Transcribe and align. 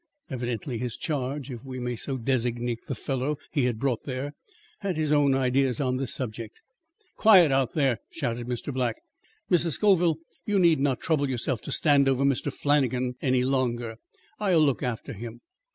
Evidently 0.31 0.79
his 0.79 0.97
charge, 0.97 1.51
if 1.51 1.63
we 1.63 1.79
may 1.79 1.95
so 1.95 2.17
designate 2.17 2.79
the 2.87 2.95
fellow 2.95 3.37
he 3.51 3.65
had 3.65 3.77
brought 3.77 4.03
there, 4.05 4.33
had 4.79 4.97
his 4.97 5.13
own 5.13 5.35
ideas 5.35 5.79
on 5.79 5.97
this 5.97 6.11
subject. 6.11 6.59
"Quiet 7.17 7.51
out 7.51 7.75
there!" 7.75 7.99
shouted 8.09 8.47
Mr. 8.47 8.73
Black. 8.73 8.95
"Mrs. 9.51 9.73
Scoville, 9.73 10.17
you 10.43 10.57
need 10.57 10.79
not 10.79 11.01
trouble 11.01 11.29
yourself 11.29 11.61
to 11.61 11.71
stand 11.71 12.09
over 12.09 12.23
Mr. 12.23 12.51
Flannagan 12.51 13.13
any 13.21 13.43
longer. 13.43 13.97
I'll 14.39 14.61
look 14.61 14.81
after 14.81 15.13
him." 15.13 15.41